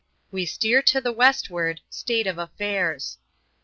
[0.31, 3.17] We steer to the westward— State of afibirs.